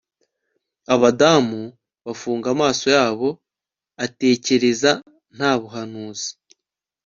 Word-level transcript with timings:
Abadamu 0.93 1.61
bafunga 2.05 2.47
amaso 2.55 2.85
yabo 2.97 3.29
atekereza 4.05 4.91
Nta 5.35 5.51
buhanuzi 5.61 6.29